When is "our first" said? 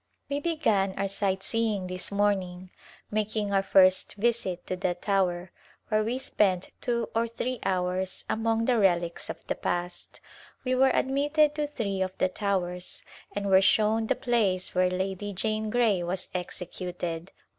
3.57-4.15